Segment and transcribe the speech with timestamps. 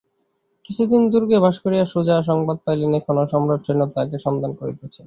[0.65, 4.99] কিছুদিন দুর্গে বাস করিয়া সুজা সংবাদ পাইলেন এখনো সম্রাটসৈন্য তাঁহাকে সন্ধান করিতেছে।